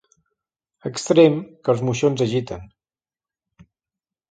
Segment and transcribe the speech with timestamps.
[0.89, 2.67] Extrem que els moixons agiten.